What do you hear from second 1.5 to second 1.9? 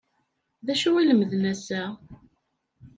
ass-a?